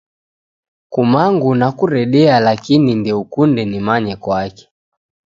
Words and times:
Kumangu 0.89 1.55
nakuredea 1.55 2.39
lakini 2.39 2.95
ndeukunde 2.95 3.65
nimanye 3.65 4.15
kwake 4.15 4.67